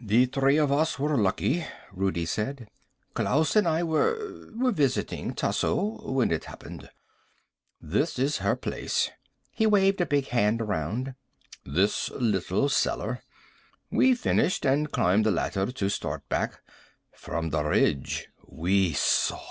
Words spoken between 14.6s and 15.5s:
and climbed the